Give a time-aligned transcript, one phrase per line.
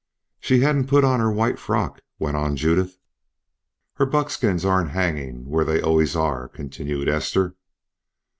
[0.39, 2.97] "She hadn't put on her white frock," went on Judith.
[3.97, 7.55] "Her buckskins aren't hanging where they always are," continued Esther.